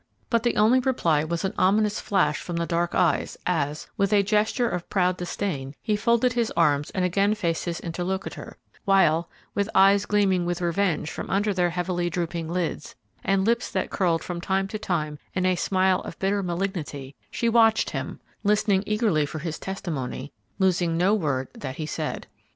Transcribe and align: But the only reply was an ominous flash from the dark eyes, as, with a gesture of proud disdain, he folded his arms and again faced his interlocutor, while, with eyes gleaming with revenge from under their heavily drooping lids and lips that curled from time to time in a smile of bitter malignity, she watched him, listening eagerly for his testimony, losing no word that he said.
But 0.31 0.41
the 0.41 0.55
only 0.57 0.79
reply 0.79 1.23
was 1.23 1.45
an 1.45 1.53
ominous 1.59 1.99
flash 1.99 2.41
from 2.41 2.55
the 2.55 2.65
dark 2.65 2.95
eyes, 2.95 3.37
as, 3.45 3.85
with 3.97 4.11
a 4.11 4.23
gesture 4.23 4.67
of 4.67 4.89
proud 4.89 5.15
disdain, 5.15 5.75
he 5.79 5.95
folded 5.95 6.33
his 6.33 6.51
arms 6.57 6.89
and 6.95 7.05
again 7.05 7.35
faced 7.35 7.65
his 7.65 7.79
interlocutor, 7.81 8.57
while, 8.83 9.29
with 9.53 9.69
eyes 9.75 10.07
gleaming 10.07 10.43
with 10.43 10.59
revenge 10.59 11.11
from 11.11 11.29
under 11.29 11.53
their 11.53 11.69
heavily 11.69 12.09
drooping 12.09 12.49
lids 12.49 12.95
and 13.23 13.45
lips 13.45 13.69
that 13.69 13.91
curled 13.91 14.23
from 14.23 14.41
time 14.41 14.67
to 14.69 14.79
time 14.79 15.19
in 15.35 15.45
a 15.45 15.55
smile 15.55 16.01
of 16.01 16.17
bitter 16.17 16.41
malignity, 16.41 17.13
she 17.29 17.47
watched 17.47 17.91
him, 17.91 18.19
listening 18.43 18.81
eagerly 18.87 19.27
for 19.27 19.37
his 19.37 19.59
testimony, 19.59 20.33
losing 20.57 20.97
no 20.97 21.13
word 21.13 21.47
that 21.53 21.75
he 21.75 21.85
said. 21.85 22.25